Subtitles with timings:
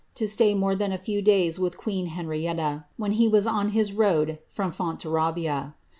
[0.15, 3.93] to stay Dore than a few days with queen Henrietta, when he was on his
[3.93, 5.75] road from Fontarabia.